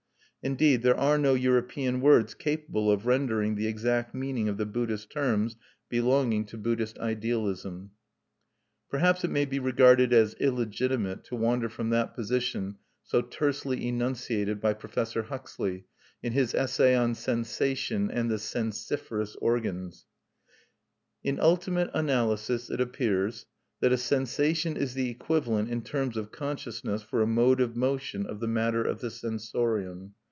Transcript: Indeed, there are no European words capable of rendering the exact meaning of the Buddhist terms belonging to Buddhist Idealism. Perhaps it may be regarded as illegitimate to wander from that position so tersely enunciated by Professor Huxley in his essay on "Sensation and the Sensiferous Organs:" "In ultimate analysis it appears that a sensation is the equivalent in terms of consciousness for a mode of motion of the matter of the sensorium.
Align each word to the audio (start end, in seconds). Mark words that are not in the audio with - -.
Indeed, 0.43 0.81
there 0.81 0.97
are 0.99 1.19
no 1.19 1.35
European 1.35 2.01
words 2.01 2.33
capable 2.33 2.89
of 2.89 3.05
rendering 3.05 3.53
the 3.53 3.67
exact 3.67 4.15
meaning 4.15 4.49
of 4.49 4.57
the 4.57 4.65
Buddhist 4.65 5.11
terms 5.11 5.55
belonging 5.87 6.45
to 6.45 6.57
Buddhist 6.57 6.97
Idealism. 6.97 7.91
Perhaps 8.89 9.23
it 9.23 9.29
may 9.29 9.45
be 9.45 9.59
regarded 9.59 10.11
as 10.11 10.33
illegitimate 10.39 11.23
to 11.25 11.35
wander 11.35 11.69
from 11.69 11.91
that 11.91 12.15
position 12.15 12.79
so 13.03 13.21
tersely 13.21 13.87
enunciated 13.87 14.59
by 14.59 14.73
Professor 14.73 15.21
Huxley 15.21 15.85
in 16.23 16.33
his 16.33 16.55
essay 16.55 16.95
on 16.95 17.13
"Sensation 17.13 18.09
and 18.09 18.31
the 18.31 18.39
Sensiferous 18.39 19.35
Organs:" 19.39 20.07
"In 21.23 21.39
ultimate 21.39 21.91
analysis 21.93 22.71
it 22.71 22.81
appears 22.81 23.45
that 23.79 23.91
a 23.93 23.95
sensation 23.97 24.75
is 24.75 24.95
the 24.95 25.11
equivalent 25.11 25.69
in 25.69 25.83
terms 25.83 26.17
of 26.17 26.31
consciousness 26.31 27.03
for 27.03 27.21
a 27.21 27.27
mode 27.27 27.61
of 27.61 27.75
motion 27.75 28.25
of 28.25 28.39
the 28.39 28.47
matter 28.47 28.83
of 28.83 29.01
the 29.01 29.11
sensorium. 29.11 30.15